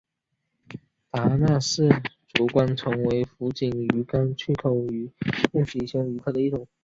[1.11, 1.87] 达纳氏
[2.33, 5.11] 烛光鱼为辐鳍鱼纲巨口鱼
[5.53, 6.67] 目褶胸鱼科的其中一种。